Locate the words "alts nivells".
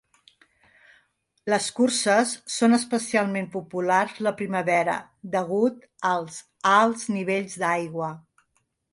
6.71-7.59